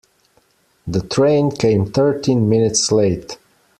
[0.87, 3.37] The train came thirteen minutes late.